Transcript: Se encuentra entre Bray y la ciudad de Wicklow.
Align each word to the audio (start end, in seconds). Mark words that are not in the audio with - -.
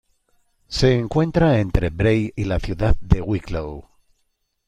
Se 0.67 0.95
encuentra 0.97 1.59
entre 1.59 1.91
Bray 1.91 2.33
y 2.35 2.45
la 2.45 2.59
ciudad 2.59 2.97
de 3.01 3.21
Wicklow. 3.21 3.85